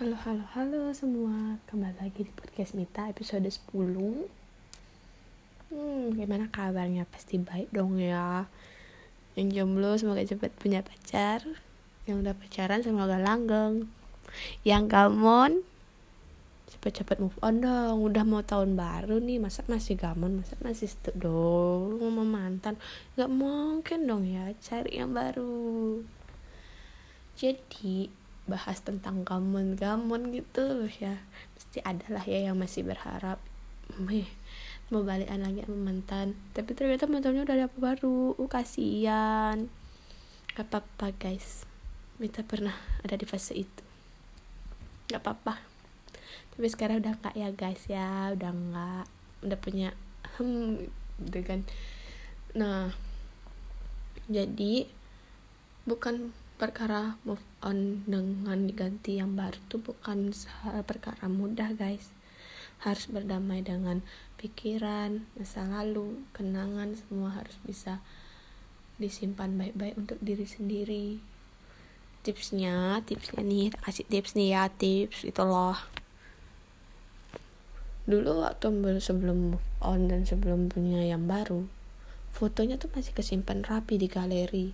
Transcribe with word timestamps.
Halo 0.00 0.16
halo 0.24 0.40
halo 0.56 0.80
semua. 0.96 1.60
Kembali 1.68 1.92
lagi 2.00 2.24
di 2.24 2.32
podcast 2.32 2.72
Mita 2.72 3.12
episode 3.12 3.44
10 3.44 3.68
Hmm 5.68 6.16
gimana 6.16 6.48
kabarnya? 6.48 7.04
Pasti 7.04 7.36
baik 7.36 7.68
dong 7.68 8.00
ya. 8.00 8.48
Yang 9.36 9.60
jomblo 9.60 10.00
semoga 10.00 10.24
cepat 10.24 10.56
punya 10.56 10.80
pacar. 10.80 11.44
Yang 12.08 12.16
udah 12.16 12.32
pacaran 12.32 12.80
semoga 12.80 13.20
langgeng. 13.20 13.92
Yang 14.64 14.88
gamon 14.88 15.68
Cepet-cepet 16.72 17.20
move 17.20 17.36
on 17.44 17.60
dong. 17.60 18.00
Udah 18.00 18.24
mau 18.24 18.40
tahun 18.40 18.80
baru 18.80 19.20
nih 19.20 19.36
Masa 19.36 19.68
masih 19.68 20.00
gamon 20.00 20.40
Masa 20.40 20.56
masih 20.64 20.88
stuck 20.88 21.12
dong? 21.12 22.00
Mau 22.00 22.24
mantan 22.24 22.80
Gak 23.20 23.28
mungkin 23.28 24.08
dong 24.08 24.24
ya 24.24 24.48
Cari 24.64 24.96
yang 24.96 25.12
baru. 25.12 26.00
Jadi 27.36 28.19
bahas 28.50 28.82
tentang 28.82 29.22
gamon-gamon 29.22 30.34
gitu 30.34 30.66
loh 30.66 30.92
ya. 30.98 31.22
Pasti 31.54 31.78
ada 31.86 32.02
lah 32.10 32.26
ya 32.26 32.50
yang 32.50 32.58
masih 32.58 32.82
berharap. 32.82 33.38
Meh, 34.02 34.26
mau 34.90 35.06
balikan 35.06 35.40
lagi 35.40 35.62
sama 35.62 35.78
mantan. 35.78 36.34
Tapi 36.50 36.74
ternyata 36.74 37.06
mantannya 37.06 37.46
udah 37.46 37.54
ada 37.54 37.66
apa 37.70 37.78
baru. 37.78 38.34
Uh, 38.34 38.50
kasihan. 38.50 39.70
Gak 40.58 40.66
apa-apa 40.66 41.14
guys. 41.14 41.62
Kita 42.18 42.42
pernah 42.42 42.74
ada 43.06 43.14
di 43.14 43.24
fase 43.24 43.54
itu. 43.54 43.82
Gak 45.08 45.22
apa-apa. 45.22 45.62
Tapi 46.58 46.66
sekarang 46.66 47.00
udah 47.00 47.14
gak 47.22 47.34
ya 47.38 47.54
guys 47.54 47.86
ya. 47.86 48.34
Udah 48.34 48.50
gak 48.50 49.06
udah 49.46 49.58
punya 49.62 49.94
hmm 50.36 50.90
gitu 51.22 51.40
kan. 51.46 51.62
Nah 52.58 52.90
jadi 54.30 54.86
bukan 55.88 56.30
perkara 56.60 57.16
move 57.24 57.40
on 57.64 58.04
dengan 58.04 58.68
diganti 58.68 59.16
yang 59.16 59.32
baru 59.32 59.56
tuh 59.72 59.80
bukan 59.80 60.28
perkara 60.84 61.24
mudah 61.32 61.72
guys. 61.72 62.12
Harus 62.84 63.08
berdamai 63.08 63.64
dengan 63.64 64.04
pikiran 64.36 65.24
masa 65.40 65.64
lalu 65.64 66.20
kenangan 66.36 66.92
semua 67.00 67.32
harus 67.32 67.56
bisa 67.64 68.04
disimpan 69.00 69.56
baik-baik 69.56 69.96
untuk 69.96 70.20
diri 70.20 70.44
sendiri. 70.44 71.06
Tipsnya 72.20 73.00
tipsnya 73.08 73.40
nih 73.40 73.72
kasih 73.80 74.04
tips 74.04 74.36
nih 74.36 74.52
ya 74.52 74.68
tips 74.68 75.24
itu 75.24 75.40
loh. 75.40 75.80
Dulu 78.04 78.44
waktu 78.44 78.68
sebelum 79.00 79.56
move 79.56 79.66
on 79.80 80.12
dan 80.12 80.28
sebelum 80.28 80.68
punya 80.68 81.08
yang 81.08 81.24
baru 81.24 81.64
fotonya 82.30 82.78
tuh 82.78 82.90
masih 82.94 83.12
kesimpan 83.12 83.66
rapi 83.66 83.98
di 83.98 84.06
galeri 84.06 84.72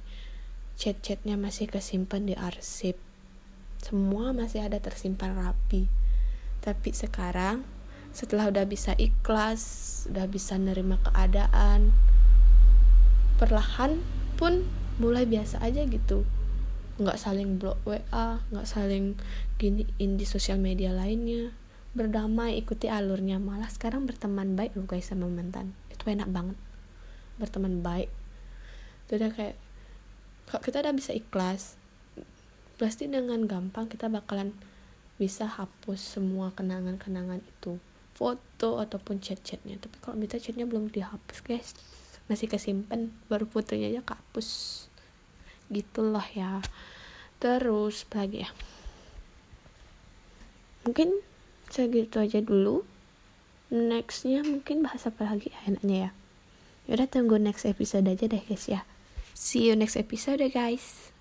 chat-chatnya 0.77 1.41
masih 1.41 1.67
kesimpan 1.73 2.29
di 2.29 2.37
arsip. 2.37 3.01
Semua 3.81 4.37
masih 4.37 4.65
ada 4.65 4.77
tersimpan 4.77 5.33
rapi. 5.33 5.89
Tapi 6.61 6.93
sekarang 6.93 7.65
setelah 8.13 8.49
udah 8.49 8.65
bisa 8.65 8.97
ikhlas 8.97 9.61
udah 10.09 10.25
bisa 10.25 10.57
nerima 10.57 10.97
keadaan 11.05 11.93
perlahan 13.37 14.01
pun 14.41 14.65
mulai 14.97 15.29
biasa 15.29 15.61
aja 15.61 15.85
gitu. 15.85 16.25
Nggak 16.97 17.21
saling 17.21 17.61
blok 17.61 17.77
WA 17.85 18.41
nggak 18.49 18.69
saling 18.69 19.21
giniin 19.61 20.17
di 20.17 20.25
sosial 20.25 20.61
media 20.61 20.93
lainnya. 20.93 21.53
Berdamai 21.97 22.61
ikuti 22.61 22.93
alurnya. 22.93 23.41
Malah 23.41 23.73
sekarang 23.73 24.05
berteman 24.05 24.57
baik 24.57 24.77
loh 24.77 24.85
guys 24.85 25.09
sama 25.09 25.29
mantan. 25.29 25.73
Itu 25.89 26.09
enak 26.09 26.29
banget. 26.29 26.57
Berteman 27.41 27.81
baik. 27.81 28.09
Itu 29.09 29.21
kayak 29.21 29.57
kalau 30.47 30.63
kita 30.63 30.79
udah 30.79 30.95
bisa 30.95 31.11
ikhlas 31.11 31.75
pasti 32.77 33.09
dengan 33.09 33.49
gampang 33.49 33.89
kita 33.91 34.07
bakalan 34.07 34.55
bisa 35.17 35.49
hapus 35.49 36.21
semua 36.21 36.53
kenangan-kenangan 36.53 37.41
itu. 37.41 37.81
Foto 38.17 38.81
ataupun 38.81 39.21
chat-chatnya. 39.21 39.77
Tapi 39.81 39.97
kalau 40.01 40.17
kita 40.21 40.41
chatnya 40.41 40.65
belum 40.69 40.93
dihapus 40.93 41.39
guys 41.45 41.73
masih 42.27 42.51
kesimpan 42.51 43.13
baru 43.27 43.49
fotonya 43.49 43.91
aja 43.91 44.03
kehapus. 44.05 44.49
Gitulah 45.73 46.25
ya. 46.37 46.61
Terus 47.43 48.07
lagi 48.13 48.47
ya? 48.47 48.51
Mungkin 50.87 51.21
segitu 51.73 52.23
aja 52.23 52.39
dulu. 52.45 52.87
Nextnya 53.73 54.47
mungkin 54.47 54.87
bahas 54.87 55.11
apa 55.11 55.27
lagi 55.27 55.51
ya 55.51 55.59
enaknya 55.67 55.97
ya. 55.99 56.11
Yaudah 56.87 57.09
tunggu 57.11 57.35
next 57.41 57.67
episode 57.67 58.07
aja 58.07 58.31
deh 58.31 58.39
guys 58.47 58.71
ya 58.71 58.87
See 59.37 59.69
you 59.69 59.77
next 59.77 59.97
episode 59.97 60.41
guys. 60.49 61.13